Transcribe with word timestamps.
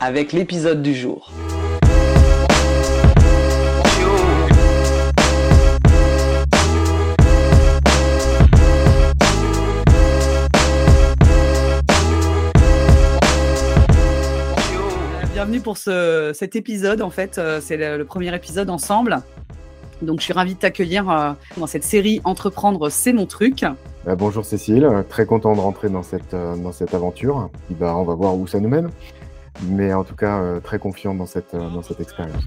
avec 0.00 0.32
l'épisode 0.32 0.80
du 0.80 0.94
jour. 0.94 1.30
Bienvenue 15.32 15.60
pour 15.60 15.76
cet 15.76 16.56
épisode. 16.56 17.02
En 17.02 17.10
fait, 17.10 17.38
euh, 17.38 17.60
c'est 17.62 17.76
le, 17.76 18.04
premier 18.04 18.34
épisode 18.34 18.70
ensemble. 18.70 19.18
Donc, 20.02 20.20
je 20.20 20.24
suis 20.24 20.32
ravie 20.32 20.54
de 20.54 20.58
t'accueillir 20.58 21.10
euh, 21.10 21.32
dans 21.58 21.66
cette 21.66 21.84
série 21.84 22.22
Entreprendre, 22.24 22.88
c'est 22.88 23.12
mon 23.12 23.26
truc. 23.26 23.64
Bah, 24.06 24.16
bonjour 24.16 24.46
Cécile, 24.46 24.88
très 25.10 25.26
content 25.26 25.54
de 25.54 25.60
rentrer 25.60 25.90
dans 25.90 26.02
cette, 26.02 26.32
euh, 26.32 26.56
dans 26.56 26.72
cette 26.72 26.94
aventure. 26.94 27.50
Bah, 27.70 27.94
on 27.96 28.04
va 28.04 28.14
voir 28.14 28.34
où 28.34 28.46
ça 28.46 28.60
nous 28.60 28.70
mène 28.70 28.88
mais 29.62 29.92
en 29.92 30.04
tout 30.04 30.16
cas 30.16 30.40
euh, 30.40 30.60
très 30.60 30.78
confiant 30.78 31.14
dans 31.14 31.26
cette, 31.26 31.54
euh, 31.54 31.70
dans 31.70 31.82
cette 31.82 32.00
expérience. 32.00 32.42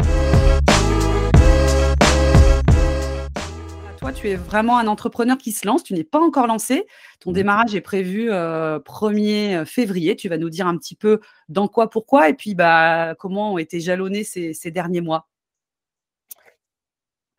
Toi, 3.97 4.11
tu 4.11 4.30
es 4.30 4.36
vraiment 4.36 4.78
un 4.78 4.88
entrepreneur 4.88 5.38
qui 5.38 5.53
se 5.53 5.66
lance, 5.66 5.81
tu 5.81 5.94
n'es 5.94 6.03
pas 6.03 6.20
encore 6.20 6.45
lancé. 6.45 6.86
Ton 7.22 7.31
démarrage 7.31 7.73
est 7.73 7.81
prévu 7.81 8.30
1er 8.30 8.33
euh, 8.33 9.66
février. 9.66 10.17
Tu 10.17 10.28
vas 10.28 10.38
nous 10.38 10.50
dire 10.50 10.67
un 10.67 10.78
petit 10.78 10.95
peu 10.95 11.22
dans 11.47 11.70
quoi, 11.70 11.89
pourquoi, 11.89 12.28
et 12.28 12.33
puis 12.33 12.53
bah, 12.53 13.16
comment 13.17 13.53
ont 13.53 13.58
été 13.58 13.80
jalonnés 13.80 14.25
ces, 14.25 14.53
ces 14.53 14.72
derniers 14.72 15.02
mois? 15.02 15.27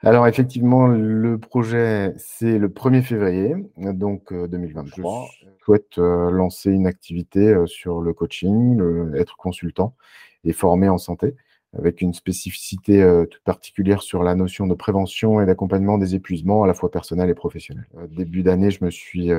Alors 0.05 0.27
effectivement, 0.27 0.87
le 0.87 1.39
projet, 1.39 2.13
c'est 2.19 2.59
le 2.59 2.69
1er 2.69 3.03
février, 3.03 3.55
donc 3.79 4.33
2023. 4.33 5.27
Je 5.41 5.65
souhaite 5.65 5.97
lancer 5.97 6.71
une 6.71 6.87
activité 6.87 7.55
sur 7.67 8.01
le 8.03 8.13
coaching, 8.13 8.83
être 9.17 9.37
consultant 9.37 9.97
et 10.45 10.53
formé 10.53 10.91
en 10.91 10.99
santé, 10.99 11.35
avec 11.77 12.03
une 12.03 12.13
spécificité 12.13 13.03
toute 13.31 13.43
particulière 13.45 14.03
sur 14.03 14.23
la 14.23 14.35
notion 14.35 14.67
de 14.67 14.75
prévention 14.75 15.41
et 15.41 15.47
d'accompagnement 15.47 15.97
des 15.97 16.15
épuisements, 16.15 16.65
à 16.65 16.67
la 16.67 16.75
fois 16.75 16.91
personnels 16.91 17.31
et 17.31 17.35
professionnels. 17.35 17.89
début 18.11 18.43
d'année, 18.43 18.71
je 18.71 18.85
me 18.85 18.91
suis 18.91 19.31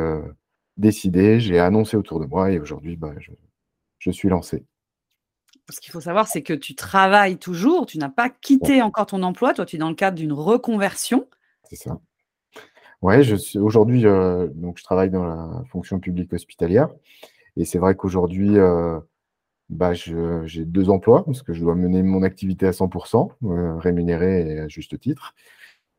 décidé, 0.78 1.40
j'ai 1.40 1.60
annoncé 1.60 1.96
autour 1.96 2.20
de 2.20 2.26
moi 2.26 2.52
et 2.52 2.60
aujourd'hui, 2.60 2.96
bah, 2.96 3.14
je 4.00 4.12
suis 4.12 4.30
lancé. 4.30 4.66
Ce 5.70 5.80
qu'il 5.82 5.92
faut 5.92 6.02
savoir, 6.02 6.28
c'est 6.28 6.44
que 6.44 6.54
tu 6.54 6.76
travailles 6.76 7.38
toujours, 7.38 7.86
tu 7.86 7.98
n'as 7.98 8.10
pas 8.10 8.30
quitté 8.30 8.82
encore 8.82 9.08
ton 9.08 9.24
emploi, 9.24 9.54
toi 9.54 9.66
tu 9.66 9.78
es 9.78 9.80
dans 9.80 9.90
le 9.90 9.96
cadre 9.96 10.18
d'une 10.18 10.34
reconversion. 10.34 11.28
C'est 11.64 11.76
ça. 11.76 12.00
Ouais, 13.02 13.24
je 13.24 13.36
suis 13.36 13.60
aujourd'hui, 13.60 14.06
euh, 14.06 14.48
donc 14.54 14.78
je 14.78 14.84
travaille 14.84 15.10
dans 15.10 15.24
la 15.24 15.64
fonction 15.70 16.00
publique 16.00 16.34
hospitalière. 16.34 16.90
Et 17.58 17.66
c'est 17.66 17.78
vrai 17.78 17.96
qu'aujourd'hui, 17.96 18.58
euh, 18.58 19.00
bah, 19.70 19.94
j'ai 19.94 20.66
deux 20.66 20.90
emplois, 20.90 21.24
parce 21.26 21.42
que 21.42 21.54
je 21.54 21.62
dois 21.62 21.76
mener 21.76 22.04
mon 22.04 22.24
activité 22.24 22.68
à 22.68 22.72
100%, 22.72 23.32
euh, 23.44 23.78
rémunérée 23.78 24.48
et 24.50 24.60
à 24.60 24.68
juste 24.68 25.00
titre, 25.00 25.36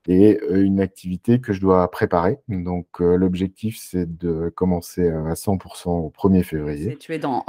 et 0.09 0.41
une 0.51 0.81
activité 0.81 1.41
que 1.41 1.53
je 1.53 1.61
dois 1.61 1.91
préparer. 1.91 2.39
Donc 2.49 3.01
l'objectif, 3.01 3.79
c'est 3.81 4.17
de 4.19 4.53
commencer 4.55 5.09
à 5.09 5.35
100% 5.35 5.91
au 5.91 6.11
1er 6.11 6.45
février. 6.45 6.97
Tu 6.97 7.13
es 7.13 7.19
dans, 7.19 7.45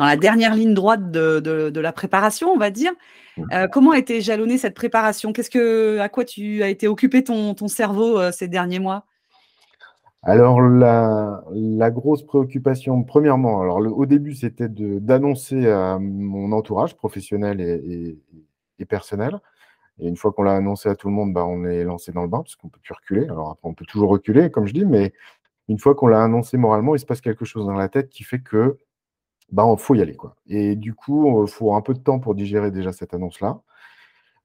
dans 0.00 0.06
la 0.06 0.16
dernière 0.16 0.54
ligne 0.54 0.72
droite 0.72 1.10
de, 1.10 1.78
la 1.78 1.92
préparation, 1.92 2.48
on 2.48 2.56
va 2.56 2.70
dire. 2.70 2.92
Euh, 3.52 3.68
comment 3.68 3.90
a 3.90 3.98
été 3.98 4.22
jalonnée 4.22 4.56
cette 4.56 4.74
préparation? 4.74 5.34
Qu'est-ce 5.34 5.50
que, 5.50 5.98
à 5.98 6.08
quoi 6.08 6.24
tu 6.24 6.62
as 6.62 6.68
été 6.68 6.88
occupé 6.88 7.22
ton, 7.22 7.54
ton 7.54 7.68
cerveau 7.68 8.18
euh, 8.18 8.32
ces 8.32 8.48
derniers 8.48 8.78
mois? 8.78 9.04
Alors, 10.22 10.60
la, 10.62 11.42
grosse 11.90 12.22
préoccupation, 12.22 13.02
premièrement, 13.02 13.60
alors 13.60 13.78
au 13.78 14.06
début, 14.06 14.34
c'était 14.34 14.68
d'annoncer 14.70 15.68
à 15.68 15.98
mon 15.98 16.52
entourage 16.52 16.96
professionnel 16.96 17.60
et, 17.60 18.86
personnel. 18.86 19.38
Et 19.98 20.08
une 20.08 20.16
fois 20.16 20.32
qu'on 20.32 20.44
l'a 20.44 20.54
annoncé 20.54 20.88
à 20.88 20.94
tout 20.94 21.08
le 21.08 21.14
monde, 21.14 21.34
bah, 21.34 21.44
on 21.44 21.64
est 21.64 21.84
lancé 21.84 22.10
dans 22.10 22.22
le 22.22 22.28
bain 22.28 22.38
parce 22.38 22.56
qu'on 22.56 22.68
ne 22.68 22.72
peut 22.72 22.80
plus 22.82 22.94
reculer. 22.94 23.24
Alors 23.24 23.50
après, 23.50 23.68
on 23.68 23.74
peut 23.74 23.84
toujours 23.84 24.08
reculer, 24.08 24.50
comme 24.50 24.66
je 24.66 24.72
dis, 24.72 24.86
mais 24.86 25.12
une 25.68 25.78
fois 25.78 25.94
qu'on 25.94 26.06
l'a 26.06 26.22
annoncé 26.22 26.56
moralement, 26.56 26.94
il 26.94 27.00
se 27.00 27.06
passe 27.06 27.20
quelque 27.20 27.44
chose 27.44 27.66
dans 27.66 27.74
la 27.74 27.90
tête 27.90 28.08
qui 28.08 28.24
fait 28.24 28.40
que 28.40 28.78
bah, 29.52 29.64
faut 29.78 29.94
y 29.94 30.02
aller. 30.02 30.14
Quoi. 30.14 30.36
Et 30.48 30.76
du 30.76 30.94
coup, 30.94 31.44
il 31.44 31.50
faut 31.50 31.74
un 31.74 31.80
peu 31.80 31.94
de 31.94 31.98
temps 31.98 32.18
pour 32.18 32.34
digérer 32.34 32.70
déjà 32.70 32.92
cette 32.92 33.14
annonce-là, 33.14 33.60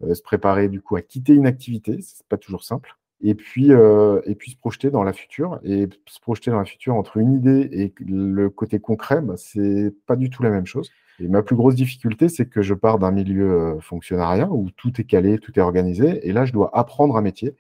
euh, 0.04 0.14
se 0.14 0.22
préparer 0.22 0.70
du 0.70 0.82
coup 0.82 0.96
à 0.96 1.02
quitter 1.02 1.34
une 1.34 1.48
activité, 1.48 2.00
c'est 2.02 2.26
pas 2.28 2.38
toujours 2.38 2.64
simple, 2.64 2.98
et 3.22 3.36
puis, 3.36 3.72
euh, 3.72 4.22
et 4.26 4.36
puis 4.36 4.52
se 4.52 4.58
projeter 4.58 4.90
dans 4.92 5.04
la 5.04 5.14
future. 5.14 5.60
Et 5.64 5.88
se 6.08 6.20
projeter 6.20 6.52
dans 6.52 6.60
la 6.60 6.66
future 6.66 6.96
entre 6.96 7.18
une 7.18 7.34
idée 7.34 7.70
et 7.72 7.94
le 8.06 8.50
côté 8.50 8.80
concret, 8.80 9.22
bah, 9.22 9.36
c'est 9.38 9.94
pas 10.06 10.16
du 10.16 10.30
tout 10.30 10.44
la 10.44 10.50
même 10.50 10.66
chose. 10.66 10.92
Et 11.20 11.28
ma 11.28 11.42
plus 11.44 11.56
grosse 11.56 11.76
difficulté, 11.76 12.28
c'est 12.28 12.48
que 12.48 12.62
je 12.62 12.74
pars 12.74 13.00
d'un 13.00 13.12
milieu 13.12 13.52
euh, 13.52 13.80
fonctionnariat 13.80 14.50
où 14.52 14.70
tout 14.72 15.00
est 15.00 15.06
calé, 15.06 15.40
tout 15.40 15.58
est 15.58 15.62
organisé, 15.62 16.28
et 16.28 16.34
là, 16.34 16.46
je 16.46 16.54
dois 16.54 16.70
apprendre 16.78 17.16
un 17.18 17.22
métier 17.22 17.56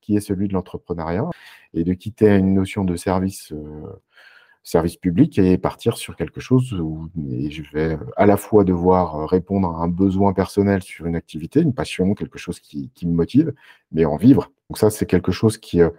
qui 0.00 0.16
est 0.16 0.20
celui 0.20 0.48
de 0.48 0.54
l'entrepreneuriat, 0.54 1.28
et 1.74 1.84
de 1.84 1.92
quitter 1.92 2.34
une 2.36 2.54
notion 2.54 2.84
de 2.84 2.96
service 2.96 3.52
service 4.62 4.96
public 4.96 5.38
et 5.38 5.56
partir 5.58 5.96
sur 5.96 6.16
quelque 6.16 6.40
chose 6.40 6.72
où 6.74 7.08
je 7.16 7.62
vais 7.72 7.98
à 8.16 8.26
la 8.26 8.36
fois 8.36 8.64
devoir 8.64 9.28
répondre 9.28 9.68
à 9.68 9.82
un 9.82 9.88
besoin 9.88 10.32
personnel 10.32 10.82
sur 10.82 11.06
une 11.06 11.16
activité, 11.16 11.60
une 11.60 11.74
passion, 11.74 12.14
quelque 12.14 12.38
chose 12.38 12.60
qui, 12.60 12.90
me 13.04 13.12
motive, 13.12 13.52
mais 13.92 14.04
en 14.04 14.16
vivre. 14.16 14.52
Donc 14.68 14.78
ça, 14.78 14.90
c'est 14.90 15.06
quelque 15.06 15.32
chose 15.32 15.58
qui, 15.58 15.80
euh, 15.80 15.90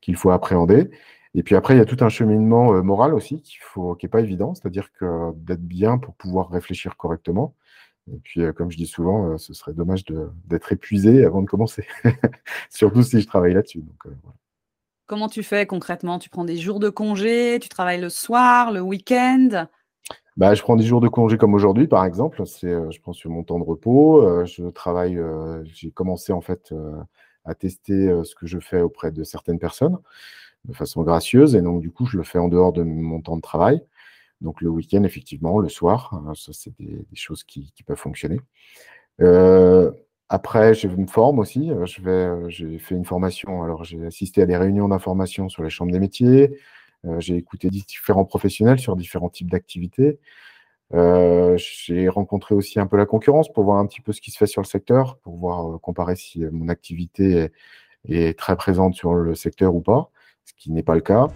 qu'il 0.00 0.16
faut 0.16 0.30
appréhender. 0.30 0.90
Et 1.34 1.42
puis 1.42 1.56
après, 1.56 1.74
il 1.74 1.78
y 1.78 1.80
a 1.80 1.86
tout 1.86 2.04
un 2.04 2.10
cheminement 2.10 2.74
euh, 2.74 2.82
moral 2.82 3.14
aussi 3.14 3.40
qui 3.40 3.56
faut, 3.60 3.94
qui 3.94 4.06
n'est 4.06 4.10
pas 4.10 4.20
évident, 4.20 4.54
c'est-à-dire 4.54 4.92
que 4.92 5.32
d'être 5.36 5.62
bien 5.62 5.98
pour 5.98 6.14
pouvoir 6.14 6.50
réfléchir 6.50 6.96
correctement. 6.96 7.54
Et 8.12 8.18
puis, 8.18 8.42
euh, 8.42 8.52
comme 8.52 8.70
je 8.70 8.76
dis 8.76 8.86
souvent, 8.86 9.38
ce 9.38 9.54
serait 9.54 9.72
dommage 9.72 10.04
d'être 10.46 10.72
épuisé 10.72 11.24
avant 11.24 11.40
de 11.40 11.48
commencer, 11.48 11.86
surtout 12.70 13.02
si 13.02 13.20
je 13.20 13.26
travaille 13.26 13.54
là-dessus. 13.54 13.82
Comment 15.12 15.28
tu 15.28 15.42
fais 15.42 15.66
concrètement? 15.66 16.18
Tu 16.18 16.30
prends 16.30 16.46
des 16.46 16.56
jours 16.56 16.80
de 16.80 16.88
congé 16.88 17.58
Tu 17.60 17.68
travailles 17.68 18.00
le 18.00 18.08
soir, 18.08 18.72
le 18.72 18.80
week-end? 18.80 19.66
Bah, 20.38 20.54
je 20.54 20.62
prends 20.62 20.74
des 20.74 20.86
jours 20.86 21.02
de 21.02 21.08
congé 21.08 21.36
comme 21.36 21.52
aujourd'hui, 21.52 21.86
par 21.86 22.06
exemple. 22.06 22.46
C'est, 22.46 22.68
euh, 22.68 22.90
je 22.90 22.98
prends 22.98 23.12
sur 23.12 23.28
mon 23.28 23.42
temps 23.42 23.58
de 23.58 23.64
repos. 23.64 24.26
Euh, 24.26 24.46
je 24.46 24.64
travaille. 24.70 25.18
Euh, 25.18 25.62
j'ai 25.64 25.90
commencé 25.90 26.32
en 26.32 26.40
fait 26.40 26.74
à 27.44 27.54
tester 27.54 28.10
ce 28.24 28.34
que 28.34 28.46
je 28.46 28.58
fais 28.58 28.80
auprès 28.80 29.12
de 29.12 29.22
certaines 29.22 29.58
personnes 29.58 29.98
de 30.64 30.72
façon 30.72 31.02
gracieuse, 31.02 31.56
et 31.56 31.60
donc 31.60 31.82
du 31.82 31.90
coup, 31.90 32.06
je 32.06 32.16
le 32.16 32.22
fais 32.22 32.38
en 32.38 32.48
dehors 32.48 32.72
de 32.72 32.82
mon 32.82 33.20
temps 33.20 33.36
de 33.36 33.42
travail. 33.42 33.82
Donc 34.40 34.62
le 34.62 34.70
week-end, 34.70 35.04
effectivement, 35.04 35.58
le 35.58 35.68
soir, 35.68 36.22
hein, 36.26 36.32
ça 36.34 36.52
c'est 36.54 36.72
des, 36.80 37.04
choses 37.12 37.44
qui, 37.44 37.70
qui 37.74 37.82
peuvent 37.82 37.98
fonctionner. 37.98 38.40
Après, 40.34 40.72
je 40.72 40.88
me 40.88 41.06
forme 41.06 41.40
aussi. 41.40 41.70
Euh, 41.70 41.84
je 41.84 42.00
vais, 42.00 42.10
euh, 42.10 42.48
j'ai 42.48 42.78
fait 42.78 42.94
une 42.94 43.04
formation. 43.04 43.62
Alors, 43.64 43.84
j'ai 43.84 44.02
assisté 44.06 44.40
à 44.40 44.46
des 44.46 44.56
réunions 44.56 44.88
d'information 44.88 45.50
sur 45.50 45.62
les 45.62 45.68
chambres 45.68 45.92
des 45.92 45.98
métiers. 45.98 46.56
Euh, 47.04 47.20
j'ai 47.20 47.36
écouté 47.36 47.68
différents 47.68 48.24
professionnels 48.24 48.78
sur 48.78 48.96
différents 48.96 49.28
types 49.28 49.50
d'activités. 49.50 50.18
j'ai 50.94 52.08
rencontré 52.08 52.54
aussi 52.54 52.80
un 52.80 52.86
peu 52.86 52.96
la 52.96 53.04
concurrence 53.04 53.52
pour 53.52 53.64
voir 53.64 53.76
un 53.76 53.86
petit 53.86 54.00
peu 54.00 54.12
ce 54.12 54.22
qui 54.22 54.30
se 54.30 54.38
fait 54.38 54.46
sur 54.46 54.62
le 54.62 54.66
secteur, 54.66 55.18
pour 55.18 55.36
voir 55.36 55.78
comparer 55.82 56.16
si 56.16 56.40
mon 56.50 56.70
activité 56.70 57.50
est, 58.08 58.28
est, 58.30 58.38
très 58.38 58.56
présente 58.56 58.94
sur 58.94 59.12
le 59.12 59.34
secteur 59.34 59.74
ou 59.74 59.82
pas, 59.82 60.10
ce 60.46 60.54
qui 60.56 60.72
n'est 60.72 60.82
pas 60.82 60.94
le 60.94 61.02
cas. 61.02 61.28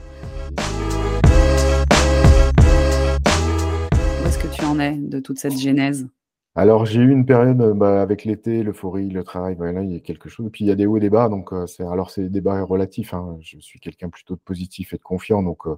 Où 4.23 4.26
est-ce 4.26 4.38
que 4.38 4.49
tu 4.49 4.65
en 4.65 4.81
es 4.81 4.97
de 4.97 5.21
toute 5.21 5.38
cette 5.38 5.59
genèse? 5.59 6.09
Alors, 6.56 6.87
j'ai 6.87 7.00
eu 7.00 7.11
une 7.12 7.26
période 7.26 7.61
euh, 7.61 7.75
bah, 7.75 8.00
avec 8.00 8.25
l'été, 8.25 8.62
l'euphorie, 8.62 9.11
le 9.11 9.23
travail, 9.25 9.55
voilà, 9.56 9.82
il 9.82 9.93
y 9.93 9.97
a 9.97 10.00
quelque 10.00 10.31
chose. 10.31 10.47
Et 10.47 10.50
puis, 10.50 10.64
il 10.64 10.69
y 10.69 10.70
a 10.70 10.75
des 10.75 10.87
hauts 10.87 10.97
et 10.97 11.00
des 11.00 11.11
bas. 11.11 11.29
Donc, 11.29 11.53
euh, 11.53 11.67
c'est, 11.67 11.85
alors, 11.85 12.11
c'est 12.11 12.23
des 12.23 12.31
débats 12.31 12.62
relatifs. 12.62 13.12
Hein. 13.12 13.37
Je 13.43 13.58
suis 13.61 13.79
quelqu'un 13.79 14.08
plutôt 14.08 14.37
de 14.37 14.41
positif 14.41 14.94
et 14.94 14.97
de 14.97 15.03
confiant. 15.03 15.43
Donc, 15.43 15.67
euh, 15.67 15.76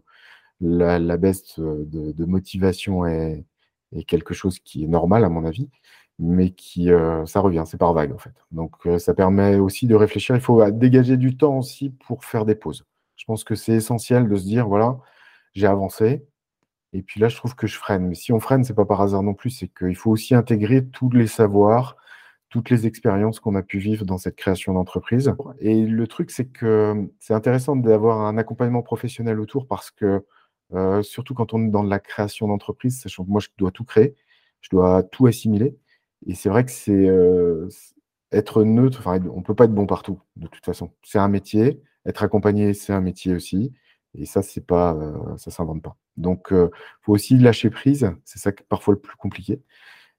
la, 0.61 1.17
baisse 1.17 1.59
de, 1.59 2.25
motivation 2.25 3.07
est, 3.07 3.45
quelque 4.07 4.35
chose 4.35 4.61
qui 4.61 4.85
est 4.85 4.87
normal, 4.89 5.25
à 5.25 5.29
mon 5.29 5.45
avis, 5.45 5.69
mais 6.19 6.51
qui, 6.51 6.91
ça 7.27 7.41
revient, 7.41 7.65
c'est 7.67 7.79
par 7.79 7.93
vague, 7.95 8.13
en 8.13 8.19
fait. 8.19 8.35
Donc, 8.53 8.75
ça 8.99 9.15
permet 9.15 9.57
aussi 9.57 9.87
de 9.87 9.95
réfléchir. 9.95 10.35
Il 10.37 10.43
faut 10.43 10.71
dégager 10.71 11.17
du 11.17 11.37
temps 11.37 11.59
aussi 11.59 11.91
pour 11.91 12.25
faire 12.25 12.45
des 12.45 12.55
pauses. 12.55 12.87
Je 13.17 13.25
pense 13.25 13.45
que 13.45 13.55
c'est 13.55 13.75
essentiel 13.75 14.29
de 14.29 14.37
se 14.37 14.45
dire, 14.45 14.69
voilà, 14.69 14.99
j'ai 15.55 15.67
avancé, 15.67 16.27
Et 16.93 17.03
puis 17.03 17.21
là, 17.21 17.29
je 17.29 17.37
trouve 17.37 17.55
que 17.55 17.67
je 17.67 17.77
freine. 17.77 18.07
Mais 18.09 18.15
si 18.15 18.33
on 18.33 18.41
freine, 18.41 18.65
c'est 18.65 18.75
pas 18.75 18.85
par 18.87 19.01
hasard 19.01 19.23
non 19.23 19.35
plus. 19.35 19.51
C'est 19.51 19.69
qu'il 19.69 19.97
faut 19.97 20.11
aussi 20.11 20.35
intégrer 20.35 20.87
tous 20.87 21.11
les 21.11 21.27
savoirs, 21.27 21.97
toutes 22.51 22.71
les 22.71 22.87
expériences 22.87 23.41
qu'on 23.41 23.55
a 23.57 23.63
pu 23.63 23.79
vivre 23.79 24.05
dans 24.07 24.19
cette 24.19 24.37
création 24.37 24.73
d'entreprise. 24.75 25.35
Et 25.61 25.85
le 25.87 26.07
truc, 26.07 26.31
c'est 26.31 26.47
que 26.47 27.09
c'est 27.21 27.35
intéressant 27.35 27.77
d'avoir 27.77 28.21
un 28.23 28.39
accompagnement 28.39 28.83
professionnel 28.83 29.41
autour 29.41 29.67
parce 29.67 29.91
que, 29.91 30.25
euh, 30.75 31.03
surtout 31.03 31.35
quand 31.35 31.55
on 31.55 31.67
est 31.67 31.71
dans 31.71 31.83
la 31.83 31.99
création 31.99 32.49
d'entreprise, 32.49 33.01
sachant 33.01 33.25
que 33.25 33.31
moi, 33.31 33.41
je 33.41 33.49
dois 33.59 33.71
tout 33.71 33.85
créer, 33.85 34.17
je 34.63 34.71
dois 34.71 35.03
tout 35.03 35.27
assimiler. 35.27 35.77
Et 36.27 36.35
c'est 36.35 36.49
vrai 36.49 36.65
que 36.65 36.71
c'est 36.71 37.09
euh, 37.09 37.69
être 38.33 38.65
neutre, 38.65 38.99
enfin, 39.01 39.19
on 39.33 39.39
ne 39.39 39.43
peut 39.43 39.55
pas 39.55 39.65
être 39.65 39.75
bon 39.75 39.87
partout, 39.87 40.21
de 40.37 40.47
toute 40.49 40.65
façon. 40.65 40.91
C'est 41.03 41.19
un 41.19 41.29
métier. 41.29 41.81
Être 42.07 42.23
accompagné, 42.23 42.75
c'est 42.75 42.93
un 42.93 43.01
métier 43.01 43.35
aussi. 43.35 43.73
Et 44.15 44.27
ça, 44.27 44.43
c'est 44.43 44.67
pas, 44.67 44.95
euh, 44.95 45.37
ça 45.37 45.51
s'invente 45.51 45.83
pas. 45.83 45.97
Donc, 46.17 46.49
il 46.51 46.69
faut 47.03 47.13
aussi 47.13 47.39
lâcher 47.39 47.71
prise. 47.71 48.11
C'est 48.25 48.39
ça 48.39 48.51
parfois 48.69 48.95
le 48.95 49.01
plus 49.01 49.17
compliqué 49.17 49.61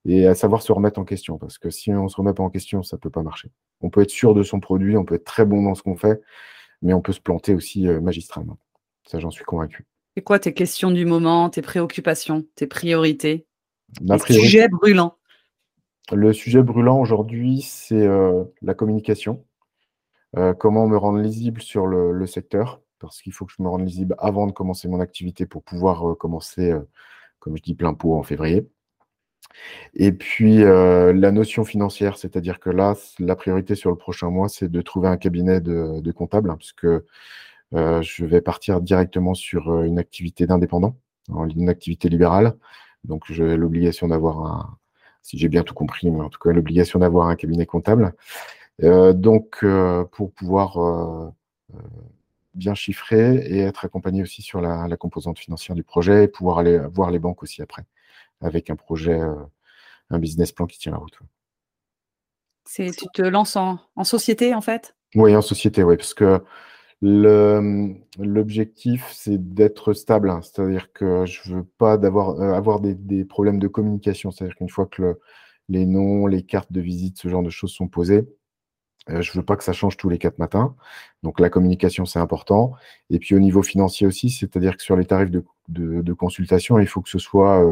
et 0.04 0.26
à 0.26 0.34
savoir 0.34 0.62
se 0.62 0.72
remettre 0.72 0.98
en 1.00 1.04
question. 1.04 1.38
Parce 1.38 1.58
que 1.58 1.70
si 1.70 1.92
on 1.92 2.04
ne 2.04 2.08
se 2.08 2.16
remet 2.16 2.34
pas 2.34 2.42
en 2.42 2.50
question, 2.50 2.82
ça 2.82 2.96
ne 2.96 3.00
peut 3.00 3.10
pas 3.10 3.22
marcher. 3.22 3.50
On 3.80 3.90
peut 3.90 4.02
être 4.02 4.10
sûr 4.10 4.34
de 4.34 4.42
son 4.42 4.60
produit, 4.60 4.96
on 4.96 5.04
peut 5.04 5.14
être 5.16 5.24
très 5.24 5.44
bon 5.44 5.62
dans 5.62 5.74
ce 5.74 5.82
qu'on 5.82 5.96
fait, 5.96 6.20
mais 6.82 6.92
on 6.92 7.00
peut 7.00 7.12
se 7.12 7.20
planter 7.20 7.54
aussi 7.54 7.88
euh, 7.88 8.00
magistralement. 8.00 8.58
Ça, 9.04 9.18
j'en 9.18 9.30
suis 9.30 9.44
convaincu. 9.44 9.86
C'est 10.16 10.22
quoi 10.22 10.38
tes 10.38 10.52
questions 10.52 10.90
du 10.90 11.06
moment, 11.06 11.50
tes 11.50 11.62
préoccupations, 11.62 12.44
tes 12.54 12.66
priorités? 12.66 13.46
Le 14.00 14.18
sujet 14.18 14.68
brûlant 14.68 15.16
Le 16.12 16.32
sujet 16.32 16.62
brûlant 16.62 17.00
aujourd'hui, 17.00 17.62
c'est 17.62 18.06
euh, 18.06 18.44
la 18.62 18.74
communication. 18.74 19.44
Euh, 20.36 20.54
comment 20.54 20.86
me 20.86 20.96
rendre 20.96 21.18
lisible 21.18 21.60
sur 21.60 21.86
le, 21.86 22.26
secteur, 22.26 22.80
parce 23.00 23.22
qu'il 23.22 23.32
faut 23.32 23.46
que 23.46 23.52
je 23.56 23.62
me 23.62 23.68
rende 23.68 23.84
lisible 23.86 24.14
avant 24.18 24.46
de 24.46 24.52
commencer 24.52 24.88
mon 24.88 25.00
activité 25.00 25.46
pour 25.46 25.62
pouvoir 25.62 26.16
commencer, 26.18 26.74
comme 27.40 27.56
je 27.56 27.62
dis, 27.62 27.74
plein 27.74 27.94
pot 27.94 28.16
en 28.16 28.22
février. 28.22 28.68
Et 29.94 30.12
puis, 30.12 30.62
euh, 30.62 31.12
la 31.12 31.32
notion 31.32 31.64
financière, 31.64 32.16
c'est-à-dire 32.16 32.60
que 32.60 32.70
là, 32.70 32.94
la 33.18 33.36
priorité 33.36 33.74
sur 33.74 33.90
le 33.90 33.96
prochain 33.96 34.30
mois, 34.30 34.48
c'est 34.48 34.68
de 34.70 34.80
trouver 34.82 35.08
un 35.08 35.16
cabinet 35.16 35.60
de, 35.60 36.12
comptable, 36.12 36.54
puisque 36.56 36.86
euh, 37.74 38.02
je 38.02 38.24
vais 38.24 38.40
partir 38.40 38.80
directement 38.80 39.34
sur 39.34 39.70
euh, 39.70 39.84
une 39.84 39.98
activité 39.98 40.46
d'indépendant, 40.46 40.96
une 41.28 41.68
activité 41.68 42.08
libérale. 42.08 42.56
Donc, 43.04 43.24
j'ai 43.30 43.56
l'obligation 43.56 44.08
d'avoir 44.08 44.46
un, 44.46 44.78
si 45.22 45.38
j'ai 45.38 45.48
bien 45.48 45.62
tout 45.62 45.74
compris, 45.74 46.10
mais 46.10 46.20
en 46.20 46.28
tout 46.28 46.38
cas, 46.38 46.52
l'obligation 46.52 46.98
d'avoir 46.98 47.28
un 47.28 47.36
cabinet 47.36 47.66
comptable. 47.66 48.14
donc, 48.80 49.64
pour 50.12 50.32
pouvoir 50.32 51.32
bien 52.54 52.74
chiffrer 52.74 53.36
et 53.36 53.60
être 53.60 53.84
accompagné 53.84 54.22
aussi 54.22 54.42
sur 54.42 54.60
la, 54.60 54.88
la, 54.88 54.96
composante 54.96 55.38
financière 55.38 55.76
du 55.76 55.84
projet 55.84 56.24
et 56.24 56.28
pouvoir 56.28 56.58
aller 56.58 56.78
voir 56.92 57.10
les 57.10 57.18
banques 57.18 57.42
aussi 57.42 57.62
après 57.62 57.84
avec 58.40 58.70
un 58.70 58.76
projet, 58.76 59.20
euh, 59.20 59.34
un 60.10 60.18
business 60.18 60.52
plan 60.52 60.66
qui 60.66 60.78
tient 60.78 60.92
la 60.92 60.98
route. 60.98 61.18
C'est, 62.64 62.90
tu 62.90 63.06
te 63.12 63.22
lances 63.22 63.56
en, 63.56 63.78
société 64.04 64.54
en 64.54 64.60
fait? 64.60 64.94
Oui, 65.14 65.34
en 65.34 65.42
société, 65.42 65.82
oui, 65.82 65.96
parce 65.96 66.14
que 66.14 66.42
l'objectif, 67.02 69.10
c'est 69.12 69.54
d'être 69.54 69.92
stable. 69.92 70.30
Hein. 70.30 70.40
c'est-à-dire 70.42 70.92
que 70.92 71.24
je 71.26 71.50
ne 71.50 71.56
veux 71.56 71.64
pas 71.64 71.96
d'avoir, 71.96 72.40
euh, 72.40 72.52
avoir 72.52 72.80
des, 72.80 73.24
problèmes 73.24 73.58
de 73.58 73.68
communication. 73.68 74.30
C'est-à-dire 74.30 74.56
qu'une 74.56 74.68
fois 74.68 74.86
que 74.86 75.18
les 75.68 75.86
noms, 75.86 76.26
les 76.26 76.42
cartes 76.42 76.72
de 76.72 76.80
visite, 76.80 77.18
ce 77.18 77.28
genre 77.28 77.42
de 77.42 77.50
choses 77.50 77.72
sont 77.72 77.88
posées, 77.88 78.28
euh, 79.08 79.22
je 79.22 79.30
ne 79.30 79.36
veux 79.36 79.44
pas 79.44 79.56
que 79.56 79.64
ça 79.64 79.72
change 79.72 79.96
tous 79.96 80.08
les 80.08 80.18
quatre 80.18 80.38
matins. 80.38 80.74
Donc 81.22 81.40
la 81.40 81.50
communication, 81.50 82.04
c'est 82.04 82.18
important. 82.18 82.74
Et 83.08 83.18
puis 83.18 83.34
au 83.34 83.38
niveau 83.38 83.62
financier 83.62 84.06
aussi, 84.06 84.30
c'est-à-dire 84.30 84.76
que 84.76 84.82
sur 84.82 84.96
les 84.96 85.06
tarifs 85.06 85.30
de, 85.30 86.12
consultation, 86.12 86.78
il 86.78 86.86
faut 86.86 87.00
que 87.00 87.08
ce 87.08 87.18
soit 87.18 87.64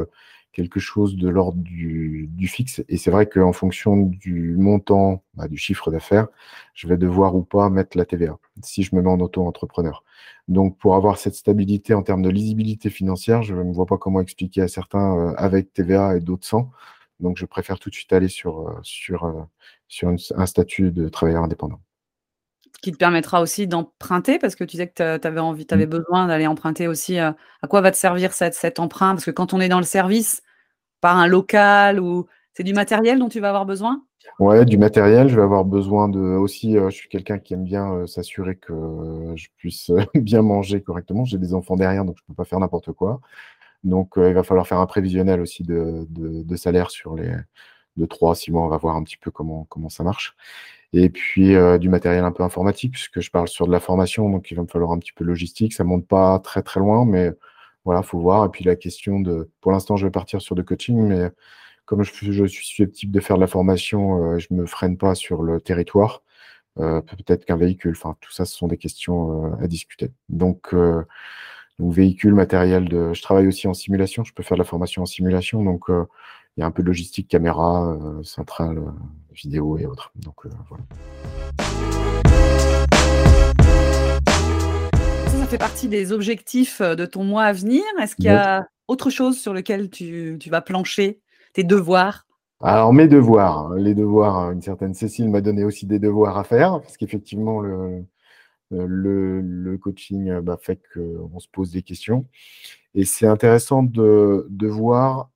quelque 0.53 0.81
chose 0.81 1.17
de 1.17 1.29
l'ordre 1.29 1.59
du, 1.63 2.49
fixe. 2.49 2.83
Et 2.89 2.97
c'est 2.97 3.11
vrai 3.11 3.27
qu'en 3.27 3.53
fonction 3.53 3.97
du 3.97 4.57
montant, 4.57 5.23
bah, 5.35 5.49
du 5.49 5.57
chiffre 5.57 5.91
d'affaires, 5.91 6.29
je 6.75 6.89
vais 6.89 6.97
devoir 6.97 7.37
ou 7.37 7.43
pas 7.43 7.71
mettre 7.71 7.97
la 7.97 8.05
TVA 8.05 8.39
si 8.63 8.83
je 8.83 8.97
me 8.97 9.03
mets 9.03 9.11
en 9.11 9.21
auto-entrepreneur. 9.21 10.03
Donc, 10.49 10.79
pour 10.79 10.97
avoir 10.97 11.19
cette 11.19 11.35
stabilité 11.35 11.95
en 11.95 12.03
termes 12.03 12.23
de 12.23 12.31
lisibilité 12.31 12.91
financière, 12.91 13.43
je 13.43 13.55
ne 13.55 13.73
vois 13.73 13.87
pas 13.87 13.99
comment 13.99 14.21
expliquer 14.21 14.63
à 14.63 14.69
certains 14.69 15.17
euh, 15.17 15.35
avec 15.37 15.73
TVA 15.73 16.17
et 16.17 16.21
d'autres 16.21 16.47
sans. 16.47 16.71
Donc, 17.21 17.37
je 17.37 17.47
préfère 17.47 17.79
tout 17.79 17.91
de 17.91 17.95
suite 17.95 18.13
aller 18.13 18.29
sur, 18.29 18.69
euh, 18.69 18.79
sur, 18.83 19.25
euh, 19.25 19.43
sur 19.89 20.09
un 20.09 20.47
statut 20.47 20.91
de 20.91 21.09
travailleur 21.09 21.43
indépendant 21.43 21.81
qui 22.81 22.93
te 22.93 22.97
permettra 22.97 23.41
aussi 23.43 23.67
d'emprunter 23.67 24.39
parce 24.39 24.55
que 24.55 24.63
tu 24.63 24.73
disais 24.73 24.87
que 24.87 25.17
tu 25.17 25.27
avais 25.27 25.41
envie, 25.41 25.67
tu 25.67 25.75
avais 25.75 25.87
mmh. 25.87 25.91
besoin 25.91 26.27
d'aller 26.29 26.47
emprunter 26.47 26.87
aussi. 26.87 27.19
à 27.19 27.35
quoi 27.69 27.81
va 27.81 27.91
te 27.91 27.97
servir 27.97 28.33
cette, 28.33 28.55
cet 28.55 28.79
emprunt? 28.79 29.15
Parce 29.15 29.25
que 29.25 29.33
quand 29.33 29.53
on 29.53 29.61
est 29.61 29.69
dans 29.69 29.81
le 29.81 29.85
service, 29.85 30.43
par 31.01 31.17
un 31.17 31.27
local 31.27 32.01
ou 32.01 32.27
c'est 32.55 32.63
du 32.63 32.75
matériel 32.75 33.19
dont 33.19 33.29
tu 33.29 33.41
vas 33.41 33.49
avoir 33.49 33.67
besoin? 33.67 34.05
Ouais, 34.39 34.65
du 34.65 34.79
matériel. 34.79 35.29
Je 35.29 35.37
vais 35.37 35.43
avoir 35.43 35.65
besoin 35.65 36.09
de 36.09 36.21
aussi. 36.21 36.75
je 36.75 36.91
suis 36.91 37.09
quelqu'un 37.09 37.39
qui 37.39 37.55
aime 37.55 37.65
bien 37.65 38.07
s'assurer 38.07 38.57
que 38.57 38.73
je 39.37 39.49
puisse 39.57 39.91
bien 40.15 40.43
manger 40.43 40.81
correctement. 40.81 41.25
J'ai 41.25 41.39
des 41.39 41.55
enfants 41.55 41.77
derrière, 41.77 42.05
donc 42.05 42.17
je 42.19 42.23
ne 42.25 42.27
peux 42.29 42.35
pas 42.35 42.45
faire 42.45 42.61
n'importe 42.61 42.93
quoi. 42.93 43.21
Donc, 43.85 44.15
il 44.17 44.33
va 44.35 44.43
falloir 44.43 44.67
faire 44.67 44.79
un 44.79 44.87
prévisionnel 44.87 45.41
aussi 45.41 45.63
de, 45.63 46.07
salaire 46.57 46.91
sur 46.91 47.15
les 47.15 47.33
de 47.97 48.07
3 48.07 48.33
à 48.33 48.35
6 48.35 48.53
mois. 48.53 48.65
On 48.65 48.69
va 48.69 48.77
voir 48.79 48.97
un 48.97 49.03
petit 49.03 49.17
peu 49.17 49.31
comment, 49.31 49.67
ça 49.89 50.05
marche. 50.05 50.37
Et 50.93 51.11
puis 51.11 51.55
du 51.81 51.89
matériel 51.89 52.25
un 52.25 52.33
peu 52.33 52.43
informatique, 52.43 52.93
puisque 52.93 53.21
je 53.21 53.31
parle 53.31 53.49
sur 53.49 53.67
de 53.67 53.73
la 53.73 53.81
formation, 53.81 54.31
donc 54.31 54.51
il 54.51 54.55
va 54.55 54.63
me 54.63 54.69
falloir 54.69 54.93
un 54.93 54.99
petit 54.99 55.13
peu 55.13 55.25
logistique. 55.25 55.75
Ça 55.75 55.85
ne 55.85 55.89
monte 55.89 56.07
pas 56.07 56.39
très 56.41 56.63
très 56.63 56.81
loin, 56.81 57.05
mais 57.05 57.33
voilà, 57.85 58.03
faut 58.03 58.19
voir. 58.19 58.45
Et 58.47 58.49
puis 58.51 58.65
la 58.65 58.77
question 58.77 59.21
de, 59.21 59.51
pour 59.61 59.73
l'instant, 59.73 59.97
je 59.97 60.07
vais 60.07 60.11
partir 60.11 60.43
sur 60.43 60.55
de 60.55 60.63
coaching, 60.63 60.99
mais 60.99 61.31
comme 61.89 62.03
je, 62.03 62.13
suis 62.13 62.67
susceptible 62.67 63.13
de 63.13 63.21
faire 63.21 63.37
de 63.37 63.41
la 63.41 63.47
formation, 63.47 64.35
euh, 64.35 64.39
je 64.39 64.49
me 64.53 64.67
freine 64.67 64.99
pas 64.99 65.15
sur 65.15 65.43
le 65.43 65.59
territoire. 65.59 66.23
Euh, 66.79 67.01
peut-être 67.01 67.47
qu'un 67.47 67.57
véhicule, 67.57 67.93
enfin 67.97 68.15
tout 68.21 68.31
ça, 68.31 68.45
ce 68.45 68.55
sont 68.55 68.69
des 68.69 68.77
questions 68.77 69.55
euh, 69.55 69.65
à 69.65 69.67
discuter. 69.69 70.13
Donc, 70.29 70.75
donc, 71.79 71.93
véhicule, 71.93 72.35
matériel 72.35 72.89
de. 72.89 73.13
Je 73.13 73.23
travaille 73.23 73.47
aussi 73.47 73.69
en 73.69 73.75
simulation, 73.75 74.25
je 74.25 74.33
peux 74.33 74.43
faire 74.43 74.57
de 74.57 74.63
la 74.63 74.67
formation 74.67 75.03
en 75.03 75.07
simulation, 75.07 75.63
donc 75.63 75.85
il 75.89 76.61
y 76.61 76.63
a 76.63 76.67
un 76.67 76.71
peu 76.71 76.83
de 76.83 76.89
logistique, 76.89 77.29
caméra, 77.29 77.97
centrale, 78.23 78.83
vidéo 79.33 79.79
et 79.79 79.87
autres. 79.87 80.13
Donc 80.17 80.47
voilà. 80.69 80.85
fait 85.49 85.59
partie 85.59 85.89
des 85.89 86.13
objectifs 86.13 86.83
euh, 86.83 86.95
de 86.95 87.07
ton 87.07 87.25
mois 87.25 87.45
à 87.45 87.53
venir. 87.53 87.83
Est-ce 88.01 88.15
qu'il 88.15 88.27
y 88.27 88.29
a 88.29 88.69
autre 88.87 89.09
chose 89.09 89.39
sur 89.39 89.55
lequel 89.55 89.89
tu, 89.89 90.39
vas 90.51 90.61
plancher 90.61 91.21
Tes 91.55 91.65
devoirs? 91.65 92.27
Alors 92.61 92.93
mes 92.93 93.09
devoirs, 93.09 93.59
hein, 93.59 93.77
les 93.79 93.95
devoirs, 93.95 94.51
une 94.51 94.61
certaine 94.61 94.93
Cécile 94.93 95.31
m'a 95.31 95.41
donné 95.41 95.65
aussi 95.65 95.87
des 95.87 95.99
devoirs 95.99 96.37
à 96.37 96.45
faire, 96.45 96.81
parce 96.81 96.97
qu'effectivement 96.97 97.61
le, 97.61 98.05
le, 98.71 99.77
coaching 99.79 100.29
euh, 100.31 100.41
bah, 100.41 100.59
fait 100.61 100.81
qu'on 100.93 101.39
se 101.39 101.49
pose 101.49 101.73
des 101.73 101.83
questions. 101.83 102.27
Et 102.95 103.05
c'est 103.05 103.27
intéressant 103.27 103.83
de, 103.83 104.47
de, 104.51 104.67
voir 104.67 105.31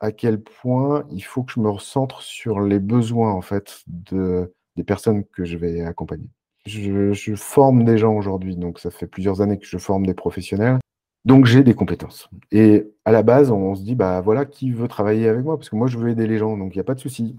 à 0.00 0.12
quel 0.12 0.40
point 0.42 1.04
il 1.10 1.22
faut 1.22 1.42
que 1.42 1.52
je 1.52 1.60
me 1.60 1.70
recentre 1.70 2.22
sur 2.22 2.60
les 2.60 2.78
besoins 2.78 3.32
en 3.32 3.42
fait 3.42 3.82
de, 3.86 4.52
des 4.76 4.84
personnes 4.84 5.24
que 5.24 5.44
je 5.44 5.56
vais 5.56 5.82
accompagner. 5.82 6.28
Je, 6.66 7.34
forme 7.36 7.84
des 7.84 7.98
gens 7.98 8.14
aujourd'hui, 8.14 8.56
donc 8.56 8.78
ça 8.78 8.90
fait 8.90 9.06
plusieurs 9.06 9.40
années 9.40 9.58
que 9.58 9.66
je 9.66 9.78
forme 9.78 10.06
des 10.06 10.14
professionnels. 10.14 10.78
Donc 11.24 11.44
j'ai 11.44 11.62
des 11.62 11.74
compétences. 11.74 12.30
Et 12.50 12.90
à 13.04 13.12
la 13.12 13.22
base, 13.22 13.50
on 13.50 13.74
se 13.74 13.82
dit, 13.82 13.94
bah 13.94 14.20
voilà, 14.20 14.46
qui 14.46 14.70
veut 14.70 14.88
travailler 14.88 15.28
avec 15.28 15.44
moi 15.44 15.58
Parce 15.58 15.68
que 15.68 15.76
moi, 15.76 15.86
je 15.86 15.98
veux 15.98 16.08
aider 16.10 16.26
les 16.26 16.38
gens, 16.38 16.56
donc 16.56 16.74
il 16.74 16.78
n'y 16.78 16.80
a 16.80 16.84
pas 16.84 16.94
de 16.94 17.00
souci. 17.00 17.36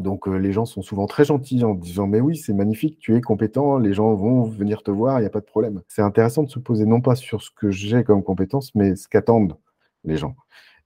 Donc 0.00 0.26
euh, 0.26 0.36
les 0.36 0.52
gens 0.52 0.64
sont 0.64 0.82
souvent 0.82 1.06
très 1.06 1.24
gentils 1.24 1.64
en 1.64 1.74
disant, 1.74 2.06
mais 2.06 2.20
oui, 2.20 2.36
c'est 2.36 2.54
magnifique, 2.54 2.98
tu 2.98 3.16
es 3.16 3.20
compétent, 3.20 3.78
les 3.78 3.92
gens 3.92 4.14
vont 4.14 4.44
venir 4.44 4.82
te 4.82 4.90
voir, 4.90 5.18
il 5.18 5.22
n'y 5.22 5.26
a 5.26 5.30
pas 5.30 5.40
de 5.40 5.44
problème. 5.44 5.82
C'est 5.88 6.02
intéressant 6.02 6.42
de 6.42 6.50
se 6.50 6.58
poser 6.58 6.86
non 6.86 7.00
pas 7.00 7.14
sur 7.14 7.42
ce 7.42 7.50
que 7.50 7.70
j'ai 7.70 8.02
comme 8.02 8.22
compétence, 8.22 8.74
mais 8.74 8.96
ce 8.96 9.08
qu'attendent 9.08 9.56
les 10.04 10.16
gens. 10.16 10.36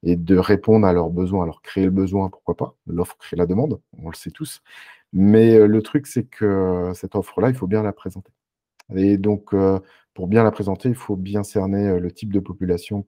Et 0.03 0.15
de 0.15 0.37
répondre 0.37 0.85
à 0.85 0.93
leurs 0.93 1.09
besoins. 1.09 1.43
Alors 1.43 1.61
créer 1.61 1.85
le 1.85 1.91
besoin, 1.91 2.29
pourquoi 2.29 2.55
pas 2.55 2.75
L'offre 2.87 3.17
crée 3.17 3.37
la 3.37 3.45
demande, 3.45 3.79
on 3.97 4.09
le 4.09 4.15
sait 4.15 4.31
tous. 4.31 4.61
Mais 5.13 5.65
le 5.67 5.81
truc, 5.81 6.07
c'est 6.07 6.25
que 6.25 6.91
cette 6.93 7.15
offre-là, 7.15 7.49
il 7.49 7.55
faut 7.55 7.67
bien 7.67 7.83
la 7.83 7.93
présenter. 7.93 8.31
Et 8.95 9.17
donc, 9.17 9.55
pour 10.13 10.27
bien 10.27 10.43
la 10.43 10.51
présenter, 10.51 10.89
il 10.89 10.95
faut 10.95 11.15
bien 11.15 11.43
cerner 11.43 11.99
le 11.99 12.11
type 12.11 12.33
de 12.33 12.39
population 12.39 13.07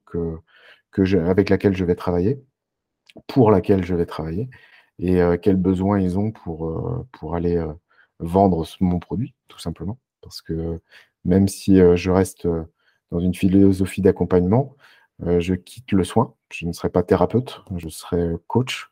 avec 0.96 1.50
laquelle 1.50 1.76
je 1.76 1.84
vais 1.84 1.94
travailler, 1.94 2.42
pour 3.26 3.50
laquelle 3.50 3.84
je 3.84 3.94
vais 3.94 4.06
travailler, 4.06 4.48
et 4.98 5.20
quels 5.42 5.56
besoins 5.56 6.00
ils 6.00 6.18
ont 6.18 6.32
pour, 6.32 7.06
pour 7.12 7.34
aller 7.34 7.64
vendre 8.18 8.66
mon 8.80 8.98
produit, 8.98 9.34
tout 9.48 9.58
simplement. 9.58 9.98
Parce 10.22 10.42
que 10.42 10.80
même 11.24 11.48
si 11.48 11.76
je 11.94 12.10
reste 12.10 12.48
dans 13.10 13.20
une 13.20 13.34
philosophie 13.34 14.02
d'accompagnement, 14.02 14.76
je 15.20 15.54
quitte 15.54 15.92
le 15.92 16.04
soin. 16.04 16.34
Je 16.52 16.66
ne 16.66 16.72
serai 16.72 16.90
pas 16.90 17.02
thérapeute, 17.02 17.62
je 17.76 17.88
serai 17.88 18.34
coach 18.48 18.90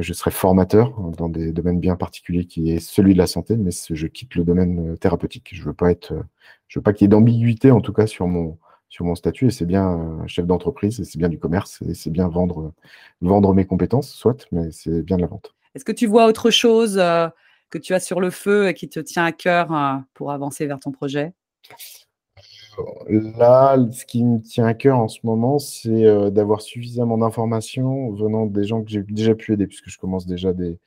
je 0.00 0.12
serai 0.12 0.30
formateur 0.30 0.92
dans 1.16 1.28
des 1.28 1.52
domaines 1.52 1.80
bien 1.80 1.96
particuliers 1.96 2.46
qui 2.46 2.70
est 2.70 2.80
celui 2.80 3.12
de 3.12 3.18
la 3.18 3.26
santé, 3.26 3.56
mais 3.56 3.70
je 3.70 4.06
quitte 4.06 4.34
le 4.34 4.44
domaine 4.44 4.92
euh, 4.92 4.96
thérapeutique. 4.96 5.50
Je 5.52 5.62
veux 5.62 5.74
pas 5.74 5.90
être, 5.90 6.12
euh, 6.12 6.22
je 6.68 6.78
veux 6.78 6.82
pas 6.82 6.92
qu'il 6.92 7.04
y 7.04 7.06
ait 7.06 7.08
d'ambiguïté 7.08 7.70
en 7.70 7.80
tout 7.80 7.92
cas 7.92 8.06
sur 8.06 8.26
mon 8.26 8.58
sur 8.94 9.04
mon 9.04 9.16
statut 9.16 9.48
et 9.48 9.50
c'est 9.50 9.66
bien 9.66 10.24
chef 10.28 10.46
d'entreprise 10.46 11.00
et 11.00 11.04
c'est 11.04 11.18
bien 11.18 11.28
du 11.28 11.40
commerce 11.40 11.82
et 11.82 11.94
c'est 11.94 12.10
bien 12.10 12.28
vendre, 12.28 12.72
vendre 13.20 13.52
mes 13.52 13.64
compétences, 13.64 14.08
soit, 14.08 14.46
mais 14.52 14.70
c'est 14.70 15.02
bien 15.02 15.16
de 15.16 15.22
la 15.22 15.26
vente. 15.26 15.52
Est-ce 15.74 15.84
que 15.84 15.90
tu 15.90 16.06
vois 16.06 16.26
autre 16.26 16.50
chose 16.50 16.94
que 16.94 17.78
tu 17.78 17.92
as 17.92 17.98
sur 17.98 18.20
le 18.20 18.30
feu 18.30 18.68
et 18.68 18.74
qui 18.74 18.88
te 18.88 19.00
tient 19.00 19.24
à 19.24 19.32
cœur 19.32 19.72
pour 20.14 20.30
avancer 20.30 20.64
vers 20.66 20.78
ton 20.78 20.92
projet? 20.92 21.32
Là, 23.08 23.76
ce 23.90 24.04
qui 24.04 24.22
me 24.24 24.40
tient 24.40 24.66
à 24.66 24.74
cœur 24.74 24.98
en 24.98 25.08
ce 25.08 25.18
moment, 25.24 25.58
c'est 25.58 26.06
euh, 26.06 26.30
d'avoir 26.30 26.60
suffisamment 26.60 27.18
d'informations 27.18 28.12
venant 28.12 28.46
des 28.46 28.64
gens 28.64 28.82
que 28.82 28.90
j'ai 28.90 29.02
déjà 29.02 29.34
pu 29.34 29.52
aider, 29.52 29.66
puisque 29.66 29.88
je 29.88 29.98
commence 29.98 30.26
déjà 30.26 30.52
des, 30.52 30.78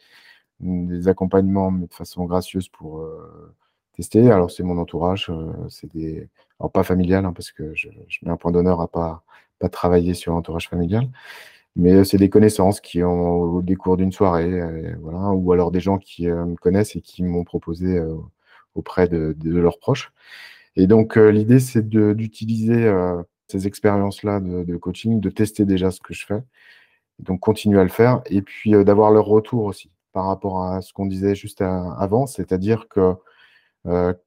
des 0.59 1.07
accompagnements, 1.07 1.71
mais 1.71 1.87
de 1.87 1.93
façon 1.93 2.25
gracieuse 2.25 2.69
pour 2.69 2.99
euh, 2.99 3.53
tester. 3.93 4.31
Alors, 4.31 4.51
c'est 4.51 4.63
mon 4.63 4.77
entourage, 4.77 5.29
euh, 5.29 5.51
c'est 5.69 5.91
des. 5.93 6.29
Alors, 6.59 6.71
pas 6.71 6.83
familial, 6.83 7.25
hein, 7.25 7.33
parce 7.33 7.51
que 7.51 7.73
je, 7.75 7.89
mets 8.23 8.31
un 8.31 8.37
point 8.37 8.51
d'honneur 8.51 8.81
à 8.81 8.87
pas, 8.87 9.23
pas 9.59 9.69
travailler 9.69 10.13
sur 10.13 10.33
l'entourage 10.33 10.69
familial, 10.69 11.09
mais 11.75 12.03
c'est 12.03 12.17
des 12.17 12.29
connaissances 12.29 12.81
qui 12.81 13.03
ont, 13.03 13.41
au 13.41 13.61
décours 13.61 13.97
d'une 13.97 14.11
soirée, 14.11 14.95
voilà, 15.01 15.31
ou 15.31 15.51
alors 15.51 15.71
des 15.71 15.79
gens 15.79 15.97
qui 15.99 16.27
me 16.27 16.55
connaissent 16.55 16.95
et 16.95 17.01
qui 17.01 17.23
m'ont 17.23 17.43
proposé 17.43 18.01
auprès 18.77 19.07
de, 19.07 19.35
leurs 19.43 19.79
proches. 19.79 20.13
Et 20.75 20.87
donc, 20.87 21.17
euh, 21.17 21.31
l'idée, 21.31 21.59
c'est 21.59 21.89
d'utiliser 21.89 22.85
euh, 22.85 23.21
ces 23.47 23.67
expériences-là 23.67 24.39
de, 24.39 24.77
coaching, 24.77 25.19
de 25.19 25.29
tester 25.29 25.65
déjà 25.65 25.91
ce 25.91 25.99
que 25.99 26.13
je 26.13 26.25
fais, 26.25 26.41
donc 27.19 27.39
continuer 27.39 27.79
à 27.79 27.83
le 27.83 27.89
faire, 27.89 28.21
et 28.27 28.41
puis 28.41 28.75
euh, 28.75 28.83
d'avoir 28.83 29.11
leur 29.11 29.25
retour 29.25 29.65
aussi 29.65 29.91
par 30.13 30.27
rapport 30.27 30.63
à 30.63 30.81
ce 30.81 30.93
qu'on 30.93 31.05
disait 31.05 31.35
juste 31.35 31.61
avant, 31.61 32.25
c'est-à-dire 32.27 32.87
que 32.89 33.15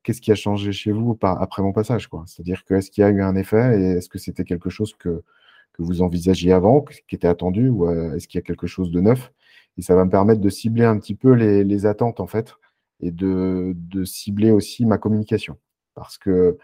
qu'est-ce 0.02 0.20
qui 0.20 0.32
a 0.32 0.34
changé 0.34 0.72
chez 0.72 0.92
vous 0.92 1.18
après 1.22 1.62
mon 1.62 1.72
passage 1.72 2.08
C'est-à-dire 2.26 2.64
que 2.64 2.74
est-ce 2.74 2.90
qu'il 2.90 3.02
y 3.02 3.04
a 3.04 3.10
eu 3.10 3.22
un 3.22 3.36
effet 3.36 3.78
et 3.80 3.84
est-ce 3.98 4.08
que 4.08 4.18
c'était 4.18 4.44
quelque 4.44 4.70
chose 4.70 4.94
que, 4.94 5.22
que 5.72 5.82
vous 5.82 6.02
envisagiez 6.02 6.52
avant, 6.52 6.82
qui 6.82 7.14
était 7.14 7.28
attendu, 7.28 7.68
ou 7.68 7.90
est-ce 8.14 8.26
qu'il 8.28 8.38
y 8.38 8.42
a 8.42 8.46
quelque 8.46 8.66
chose 8.66 8.90
de 8.90 9.00
neuf? 9.00 9.32
Et 9.78 9.82
ça 9.82 9.94
va 9.94 10.04
me 10.04 10.10
permettre 10.10 10.40
de 10.40 10.48
cibler 10.48 10.84
un 10.84 10.98
petit 10.98 11.14
peu 11.14 11.32
les, 11.32 11.86
attentes, 11.86 12.20
en 12.20 12.26
fait, 12.26 12.54
et 13.00 13.10
de, 13.10 13.74
de 13.76 14.04
cibler 14.04 14.50
aussi 14.50 14.86
ma 14.86 14.98
communication 14.98 15.58
parce 15.94 16.18
que 16.18 16.58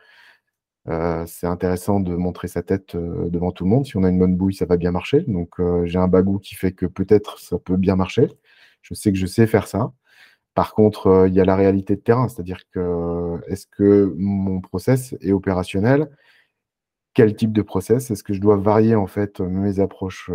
c'est 1.26 1.46
intéressant 1.46 2.00
de 2.00 2.14
montrer 2.14 2.48
sa 2.48 2.62
tête 2.62 2.96
devant 2.96 3.50
tout 3.50 3.64
le 3.64 3.70
monde. 3.70 3.84
Si 3.86 3.96
on 3.96 4.04
a 4.04 4.08
une 4.08 4.18
bonne 4.18 4.36
bouille, 4.36 4.54
ça 4.54 4.66
va 4.66 4.76
bien 4.76 4.92
marcher. 4.92 5.20
Donc 5.22 5.56
j'ai 5.84 5.98
un 5.98 6.08
bagou 6.08 6.38
qui 6.38 6.54
fait 6.54 6.72
que 6.72 6.86
peut-être 6.86 7.38
ça 7.40 7.58
peut 7.58 7.76
bien 7.76 7.96
marcher. 7.96 8.28
Je 8.82 8.94
sais 8.94 9.12
que 9.12 9.18
je 9.18 9.26
sais 9.26 9.46
faire 9.46 9.66
ça. 9.66 9.92
Par 10.56 10.74
contre, 10.74 11.26
il 11.28 11.34
y 11.34 11.40
a 11.40 11.44
la 11.44 11.54
réalité 11.54 11.94
de 11.94 12.00
terrain, 12.00 12.26
c'est-à-dire 12.26 12.68
que 12.72 13.38
est-ce 13.46 13.68
que 13.68 14.12
mon 14.16 14.60
process 14.60 15.14
est 15.20 15.30
opérationnel? 15.30 16.10
Quel 17.14 17.36
type 17.36 17.52
de 17.52 17.62
process? 17.62 18.10
Est-ce 18.10 18.24
que 18.24 18.34
je 18.34 18.40
dois 18.40 18.56
varier 18.56 18.96
en 18.96 19.06
fait 19.06 19.38
mes 19.40 19.78
approches 19.78 20.30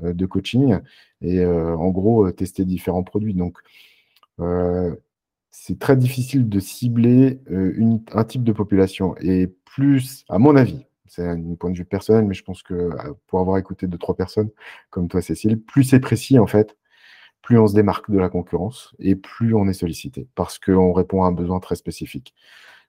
de 0.00 0.26
coaching 0.26 0.78
et 1.22 1.44
en 1.44 1.88
gros 1.90 2.30
tester 2.30 2.64
différents 2.64 3.02
produits? 3.02 3.34
Donc 3.34 3.58
c'est 5.50 5.78
très 5.78 5.96
difficile 5.96 6.48
de 6.48 6.60
cibler 6.60 7.40
euh, 7.50 7.98
un 8.12 8.24
type 8.24 8.44
de 8.44 8.52
population. 8.52 9.14
Et 9.20 9.48
plus, 9.64 10.24
à 10.28 10.38
mon 10.38 10.56
avis, 10.56 10.86
c'est 11.06 11.26
un 11.26 11.54
point 11.54 11.70
de 11.70 11.76
vue 11.76 11.84
personnel, 11.84 12.24
mais 12.24 12.34
je 12.34 12.44
pense 12.44 12.62
que 12.62 12.74
euh, 12.74 13.12
pour 13.26 13.40
avoir 13.40 13.58
écouté 13.58 13.86
deux, 13.86 13.98
trois 13.98 14.16
personnes 14.16 14.50
comme 14.90 15.08
toi, 15.08 15.20
Cécile, 15.20 15.60
plus 15.60 15.84
c'est 15.84 16.00
précis, 16.00 16.38
en 16.38 16.46
fait, 16.46 16.76
plus 17.42 17.58
on 17.58 17.66
se 17.66 17.74
démarque 17.74 18.10
de 18.10 18.18
la 18.18 18.28
concurrence 18.28 18.94
et 18.98 19.16
plus 19.16 19.54
on 19.54 19.66
est 19.68 19.72
sollicité 19.72 20.28
parce 20.34 20.58
qu'on 20.58 20.92
répond 20.92 21.24
à 21.24 21.26
un 21.26 21.32
besoin 21.32 21.60
très 21.60 21.74
spécifique. 21.74 22.34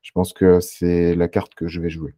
Je 0.02 0.12
pense 0.12 0.34
que 0.34 0.60
c'est 0.60 1.16
la 1.16 1.28
carte 1.28 1.54
que 1.56 1.68
je 1.68 1.80
vais 1.80 1.90
jouer. 1.90 2.16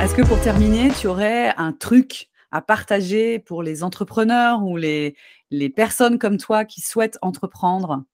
Est-ce 0.00 0.14
que 0.14 0.26
pour 0.26 0.40
terminer, 0.40 0.90
tu 0.90 1.06
aurais 1.06 1.54
un 1.56 1.72
truc 1.72 2.28
à 2.50 2.62
partager 2.62 3.38
pour 3.38 3.62
les 3.62 3.84
entrepreneurs 3.84 4.64
ou 4.64 4.76
les, 4.76 5.14
les 5.50 5.68
personnes 5.68 6.18
comme 6.18 6.36
toi 6.36 6.64
qui 6.64 6.80
souhaitent 6.80 7.18
entreprendre? 7.22 8.04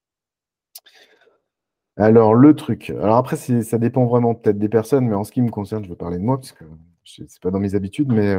Alors, 1.96 2.34
le 2.34 2.54
truc. 2.54 2.90
Alors, 2.90 3.16
après, 3.16 3.36
ça 3.36 3.78
dépend 3.78 4.04
vraiment 4.04 4.34
peut-être 4.34 4.58
des 4.58 4.68
personnes, 4.68 5.08
mais 5.08 5.14
en 5.14 5.24
ce 5.24 5.32
qui 5.32 5.40
me 5.40 5.50
concerne, 5.50 5.84
je 5.84 5.88
veux 5.88 5.96
parler 5.96 6.18
de 6.18 6.22
moi, 6.22 6.36
parce 6.36 6.52
que 6.52 6.64
ce 7.04 7.22
n'est 7.22 7.28
pas 7.40 7.50
dans 7.50 7.60
mes 7.60 7.74
habitudes, 7.74 8.12
mais 8.12 8.36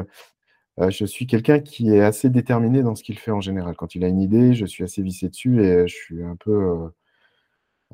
euh, 0.80 0.90
je 0.90 1.06
suis 1.06 1.28
quelqu'un 1.28 1.60
qui 1.60 1.90
est 1.92 2.02
assez 2.02 2.30
déterminé 2.30 2.84
dans 2.84 2.96
ce 2.96 3.04
qu'il 3.04 3.18
fait 3.20 3.32
en 3.32 3.42
général. 3.42 3.76
Quand 3.76 3.96
il 3.96 4.04
a 4.04 4.08
une 4.08 4.22
idée, 4.22 4.54
je 4.54 4.66
suis 4.66 4.84
assez 4.84 5.02
vissé 5.02 5.30
dessus 5.30 5.64
et 5.64 5.88
je 5.88 5.96
suis 5.96 6.24
un 6.24 6.36
peu, 6.36 6.52
euh, 6.52 6.90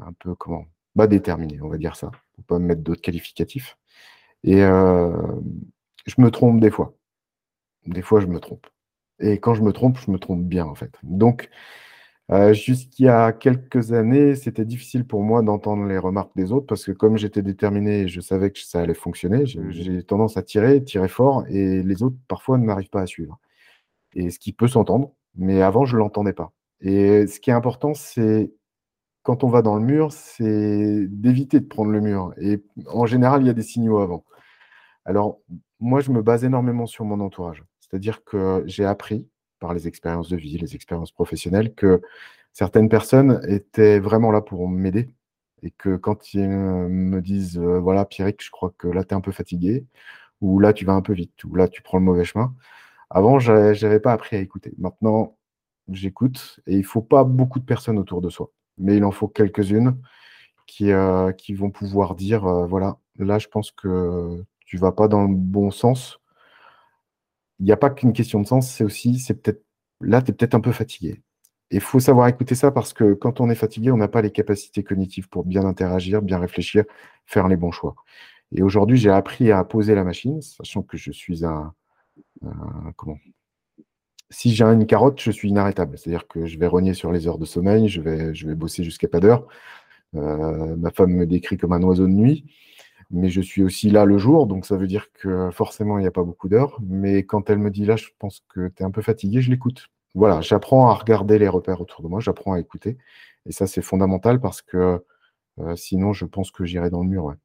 un 0.01 0.13
peu 0.13 0.35
comment 0.35 0.65
Bah, 0.95 1.07
déterminé, 1.07 1.61
on 1.61 1.69
va 1.69 1.77
dire 1.77 1.95
ça, 1.95 2.11
pour 2.35 2.45
pas 2.45 2.59
me 2.59 2.67
mettre 2.67 2.81
d'autres 2.81 3.01
qualificatifs. 3.01 3.77
Et 4.43 4.63
euh, 4.63 5.11
je 6.05 6.15
me 6.19 6.31
trompe 6.31 6.59
des 6.61 6.71
fois. 6.71 6.95
Des 7.87 8.01
fois, 8.01 8.21
je 8.21 8.27
me 8.27 8.39
trompe. 8.39 8.67
Et 9.19 9.39
quand 9.39 9.53
je 9.55 9.63
me 9.63 9.73
trompe, 9.73 9.97
je 9.99 10.11
me 10.11 10.19
trompe 10.19 10.43
bien, 10.43 10.65
en 10.65 10.75
fait. 10.75 10.93
Donc, 11.03 11.49
euh, 12.31 12.53
jusqu'il 12.53 13.05
y 13.05 13.09
a 13.09 13.33
quelques 13.33 13.91
années, 13.91 14.35
c'était 14.35 14.65
difficile 14.65 15.05
pour 15.05 15.21
moi 15.23 15.41
d'entendre 15.41 15.85
les 15.85 15.97
remarques 15.97 16.31
des 16.35 16.51
autres 16.53 16.65
parce 16.67 16.85
que 16.85 16.91
comme 16.91 17.17
j'étais 17.17 17.41
déterminé 17.41 18.01
et 18.01 18.07
je 18.07 18.21
savais 18.21 18.49
que 18.51 18.59
ça 18.59 18.81
allait 18.81 18.93
fonctionner, 18.93 19.43
mmh. 19.43 19.71
j'ai 19.71 20.03
tendance 20.03 20.37
à 20.37 20.41
tirer, 20.41 20.83
tirer 20.83 21.09
fort 21.09 21.45
et 21.49 21.83
les 21.83 22.01
autres, 22.01 22.15
parfois, 22.27 22.57
ne 22.57 22.65
m'arrivent 22.65 22.89
pas 22.89 23.01
à 23.01 23.07
suivre. 23.07 23.39
Et 24.15 24.29
ce 24.29 24.39
qui 24.39 24.53
peut 24.53 24.67
s'entendre, 24.67 25.11
mais 25.35 25.61
avant, 25.61 25.85
je 25.85 25.95
ne 25.95 25.99
l'entendais 25.99 26.33
pas. 26.33 26.53
Et 26.81 27.27
ce 27.27 27.39
qui 27.39 27.49
est 27.49 27.53
important, 27.53 27.93
c'est 27.93 28.53
quand 29.23 29.43
on 29.43 29.49
va 29.49 29.61
dans 29.61 29.75
le 29.77 29.83
mur, 29.85 30.11
c'est 30.11 31.07
d'éviter 31.07 31.59
de 31.59 31.65
prendre 31.65 31.91
le 31.91 32.01
mur. 32.01 32.33
Et 32.37 32.63
en 32.87 33.05
général, 33.05 33.41
il 33.41 33.47
y 33.47 33.49
a 33.49 33.53
des 33.53 33.63
signaux 33.63 33.99
avant. 33.99 34.25
Alors, 35.05 35.39
moi, 35.79 36.01
je 36.01 36.11
me 36.11 36.21
base 36.21 36.43
énormément 36.45 36.85
sur 36.85 37.05
mon 37.05 37.19
entourage. 37.19 37.63
C'est-à-dire 37.79 38.23
que 38.23 38.63
j'ai 38.65 38.85
appris 38.85 39.27
les 39.71 39.87
expériences 39.87 40.27
de 40.29 40.35
vie, 40.35 40.57
les 40.57 40.75
expériences 40.75 41.13
professionnelles, 41.13 41.73
que 41.73 42.01
certaines 42.51 42.89
personnes 42.89 43.41
étaient 43.47 43.99
vraiment 43.99 44.31
là 44.31 44.41
pour 44.41 44.67
m'aider. 44.67 45.09
Et 45.63 45.71
que 45.71 45.95
quand 45.95 46.33
ils 46.33 46.49
me 46.49 47.21
disent, 47.21 47.57
euh, 47.57 47.79
voilà, 47.79 48.03
Pierrick, 48.05 48.43
je 48.43 48.51
crois 48.51 48.73
que 48.77 48.89
là, 48.89 49.05
tu 49.05 49.11
es 49.11 49.13
un 49.13 49.21
peu 49.21 49.31
fatigué, 49.31 49.85
ou 50.41 50.59
là, 50.59 50.73
tu 50.73 50.85
vas 50.85 50.93
un 50.93 51.01
peu 51.01 51.13
vite, 51.13 51.41
ou 51.45 51.55
là, 51.55 51.69
tu 51.69 51.81
prends 51.81 51.99
le 51.99 52.03
mauvais 52.03 52.25
chemin. 52.25 52.53
Avant, 53.09 53.39
je 53.39 53.81
n'avais 53.85 53.99
pas 54.01 54.13
appris 54.13 54.35
à 54.35 54.39
écouter. 54.39 54.73
Maintenant, 54.77 55.37
j'écoute, 55.89 56.59
et 56.67 56.73
il 56.73 56.79
ne 56.79 56.83
faut 56.83 57.01
pas 57.01 57.23
beaucoup 57.23 57.59
de 57.59 57.65
personnes 57.65 57.99
autour 57.99 58.21
de 58.21 58.29
soi, 58.29 58.51
mais 58.77 58.97
il 58.97 59.05
en 59.05 59.11
faut 59.11 59.27
quelques-unes 59.27 59.97
qui, 60.67 60.91
euh, 60.91 61.31
qui 61.33 61.53
vont 61.53 61.71
pouvoir 61.71 62.15
dire, 62.15 62.45
euh, 62.45 62.65
voilà, 62.65 62.97
là, 63.17 63.39
je 63.39 63.47
pense 63.47 63.71
que 63.71 64.43
tu 64.65 64.77
vas 64.77 64.91
pas 64.91 65.07
dans 65.07 65.23
le 65.23 65.33
bon 65.35 65.71
sens. 65.71 66.19
Il 67.59 67.65
n'y 67.65 67.71
a 67.71 67.77
pas 67.77 67.89
qu'une 67.89 68.13
question 68.13 68.41
de 68.41 68.47
sens, 68.47 68.69
c'est 68.69 68.83
aussi, 68.83 69.19
c'est 69.19 69.35
peut-être, 69.35 69.63
là, 70.01 70.21
tu 70.21 70.31
es 70.31 70.33
peut-être 70.33 70.55
un 70.55 70.61
peu 70.61 70.71
fatigué. 70.71 71.21
Et 71.71 71.77
il 71.77 71.81
faut 71.81 71.99
savoir 71.99 72.27
écouter 72.27 72.55
ça 72.55 72.71
parce 72.71 72.93
que 72.93 73.13
quand 73.13 73.41
on 73.41 73.49
est 73.49 73.55
fatigué, 73.55 73.91
on 73.91 73.97
n'a 73.97 74.07
pas 74.07 74.21
les 74.21 74.31
capacités 74.31 74.83
cognitives 74.83 75.29
pour 75.29 75.45
bien 75.45 75.65
interagir, 75.65 76.21
bien 76.21 76.39
réfléchir, 76.39 76.83
faire 77.25 77.47
les 77.47 77.57
bons 77.57 77.71
choix. 77.71 77.95
Et 78.51 78.61
aujourd'hui, 78.61 78.97
j'ai 78.97 79.09
appris 79.09 79.51
à 79.51 79.63
poser 79.63 79.95
la 79.95 80.03
machine, 80.03 80.41
sachant 80.41 80.83
que 80.83 80.97
je 80.97 81.11
suis 81.11 81.45
un, 81.45 81.73
comment? 82.95 83.17
Si 84.29 84.53
j'ai 84.53 84.63
une 84.65 84.85
carotte, 84.85 85.21
je 85.21 85.31
suis 85.31 85.49
inarrêtable. 85.49 85.97
C'est-à-dire 85.97 86.27
que 86.27 86.45
je 86.45 86.57
vais 86.57 86.67
rogner 86.67 86.93
sur 86.93 87.11
les 87.11 87.27
heures 87.27 87.37
de 87.37 87.45
sommeil, 87.45 87.87
je 87.87 88.01
vais, 88.01 88.33
je 88.33 88.47
vais 88.47 88.55
bosser 88.55 88.83
jusqu'à 88.83 89.07
pas 89.07 89.19
d'heure. 89.19 89.47
Euh, 90.15 90.75
ma 90.75 90.91
femme 90.91 91.11
me 91.11 91.25
décrit 91.25 91.57
comme 91.57 91.73
un 91.73 91.81
oiseau 91.81 92.07
de 92.07 92.13
nuit 92.13 92.45
mais 93.11 93.29
je 93.29 93.41
suis 93.41 93.63
aussi 93.63 93.89
là 93.89 94.05
le 94.05 94.17
jour, 94.17 94.47
donc 94.47 94.65
ça 94.65 94.77
veut 94.77 94.87
dire 94.87 95.11
que 95.13 95.49
forcément, 95.51 95.97
il 95.97 96.01
n'y 96.01 96.07
a 96.07 96.11
pas 96.11 96.23
beaucoup 96.23 96.49
d'heures. 96.49 96.79
Mais 96.81 97.23
quand 97.23 97.49
elle 97.49 97.59
me 97.59 97.71
dit 97.71 97.85
là, 97.85 97.95
je 97.95 98.09
pense 98.19 98.43
que 98.49 98.69
tu 98.69 98.83
es 98.83 98.85
un 98.85 98.91
peu 98.91 99.01
fatigué, 99.01 99.41
je 99.41 99.51
l'écoute. 99.51 99.89
Voilà, 100.15 100.41
j'apprends 100.41 100.89
à 100.89 100.93
regarder 100.93 101.39
les 101.39 101.47
repères 101.47 101.81
autour 101.81 102.03
de 102.03 102.07
moi, 102.07 102.19
j'apprends 102.19 102.53
à 102.53 102.59
écouter. 102.59 102.97
Et 103.45 103.51
ça, 103.51 103.67
c'est 103.67 103.81
fondamental 103.81 104.39
parce 104.39 104.61
que 104.61 105.03
euh, 105.59 105.75
sinon, 105.75 106.13
je 106.13 106.25
pense 106.25 106.51
que 106.51 106.65
j'irai 106.65 106.89
dans 106.89 107.03
le 107.03 107.09
mur. 107.09 107.35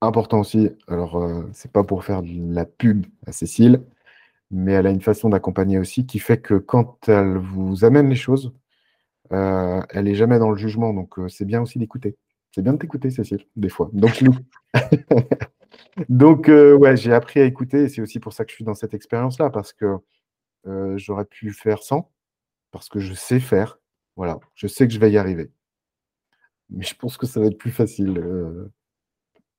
Important 0.00 0.40
aussi, 0.40 0.70
alors, 0.88 1.16
euh, 1.16 1.48
c'est 1.52 1.72
pas 1.72 1.84
pour 1.84 2.04
faire 2.04 2.22
de 2.22 2.54
la 2.54 2.66
pub 2.66 3.06
à 3.26 3.32
Cécile, 3.32 3.82
mais 4.50 4.72
elle 4.72 4.86
a 4.86 4.90
une 4.90 5.00
façon 5.02 5.30
d'accompagner 5.30 5.78
aussi 5.78 6.06
qui 6.06 6.18
fait 6.20 6.40
que 6.40 6.54
quand 6.54 7.08
elle 7.08 7.38
vous 7.38 7.84
amène 7.84 8.08
les 8.10 8.16
choses, 8.16 8.52
euh, 9.32 9.82
elle 9.90 10.06
n'est 10.06 10.14
jamais 10.14 10.38
dans 10.38 10.50
le 10.50 10.56
jugement. 10.58 10.94
Donc, 10.94 11.14
c'est 11.28 11.46
bien 11.46 11.62
aussi 11.62 11.78
d'écouter. 11.78 12.16
C'est 12.54 12.62
bien 12.62 12.74
de 12.74 12.78
t'écouter, 12.78 13.10
Cécile, 13.10 13.44
des 13.56 13.68
fois. 13.68 13.90
Donc, 13.92 14.22
Donc 16.08 16.48
euh, 16.48 16.72
ouais, 16.76 16.96
j'ai 16.96 17.12
appris 17.12 17.40
à 17.40 17.44
écouter 17.44 17.82
et 17.82 17.88
c'est 17.88 18.00
aussi 18.00 18.20
pour 18.20 18.32
ça 18.32 18.44
que 18.44 18.50
je 18.52 18.54
suis 18.54 18.64
dans 18.64 18.74
cette 18.74 18.94
expérience-là, 18.94 19.50
parce 19.50 19.72
que 19.72 19.96
euh, 20.68 20.96
j'aurais 20.96 21.24
pu 21.24 21.50
faire 21.50 21.82
sans, 21.82 22.12
parce 22.70 22.88
que 22.88 23.00
je 23.00 23.12
sais 23.12 23.40
faire. 23.40 23.80
Voilà, 24.14 24.38
je 24.54 24.68
sais 24.68 24.86
que 24.86 24.94
je 24.94 25.00
vais 25.00 25.10
y 25.10 25.18
arriver. 25.18 25.50
Mais 26.70 26.84
je 26.84 26.94
pense 26.94 27.16
que 27.16 27.26
ça 27.26 27.40
va 27.40 27.46
être 27.46 27.58
plus 27.58 27.72
facile 27.72 28.18
euh, 28.18 28.72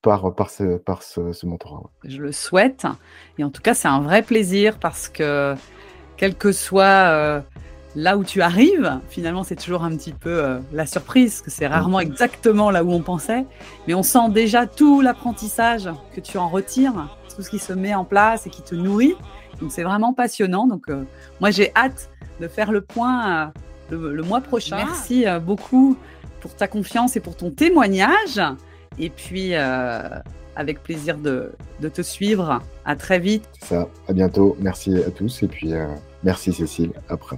par, 0.01 0.33
par 0.33 0.49
ce, 0.49 0.77
par 0.77 1.03
ce, 1.03 1.45
mentorat. 1.45 1.91
Je 2.05 2.21
le 2.21 2.31
souhaite. 2.31 2.87
Et 3.37 3.43
en 3.43 3.49
tout 3.49 3.61
cas, 3.61 3.73
c'est 3.73 3.89
un 3.89 3.99
vrai 3.99 4.21
plaisir 4.21 4.79
parce 4.79 5.09
que, 5.09 5.53
quel 6.15 6.33
que 6.33 6.53
soit 6.53 7.43
là 7.95 8.17
où 8.17 8.23
tu 8.23 8.41
arrives, 8.41 8.99
finalement, 9.09 9.43
c'est 9.43 9.55
toujours 9.55 9.83
un 9.83 9.95
petit 9.95 10.11
peu 10.11 10.43
euh, 10.43 10.59
la 10.73 10.85
surprise, 10.85 11.41
que 11.41 11.49
c'est 11.49 11.67
rarement 11.67 11.99
exactement 11.99 12.69
là 12.69 12.83
où 12.83 12.91
on 12.91 13.01
pensait, 13.01 13.45
mais 13.87 13.93
on 13.93 14.03
sent 14.03 14.29
déjà 14.29 14.67
tout 14.67 15.01
l'apprentissage 15.01 15.89
que 16.13 16.19
tu 16.19 16.37
en 16.37 16.49
retires, 16.49 17.17
tout 17.35 17.41
ce 17.41 17.49
qui 17.49 17.59
se 17.59 17.73
met 17.73 17.95
en 17.95 18.05
place 18.05 18.45
et 18.47 18.49
qui 18.49 18.61
te 18.61 18.75
nourrit. 18.75 19.15
Donc 19.61 19.71
c'est 19.71 19.83
vraiment 19.83 20.13
passionnant. 20.13 20.67
Donc 20.67 20.89
euh, 20.89 21.03
moi 21.39 21.51
j'ai 21.51 21.71
hâte 21.75 22.09
de 22.41 22.47
faire 22.47 22.71
le 22.71 22.81
point 22.81 23.51
euh, 23.91 24.11
le, 24.13 24.23
mois 24.23 24.41
prochain. 24.41 24.75
Merci 24.75 25.25
beaucoup 25.45 25.97
pour 26.41 26.53
ta 26.55 26.67
confiance 26.67 27.15
et 27.15 27.21
pour 27.21 27.37
ton 27.37 27.51
témoignage. 27.51 28.41
Et 28.99 29.09
puis 29.09 29.53
avec 29.53 30.83
plaisir 30.83 31.17
de, 31.17 31.51
de, 31.81 31.89
te 31.89 32.01
suivre. 32.01 32.61
À 32.83 32.95
très 32.95 33.19
vite. 33.19 33.47
Ça, 33.61 33.87
à 34.07 34.13
bientôt. 34.13 34.57
Merci 34.59 35.01
à 35.03 35.11
tous 35.11 35.43
et 35.43 35.47
puis 35.47 35.71
merci 36.23 36.51
Cécile. 36.51 36.91
Après. 37.07 37.37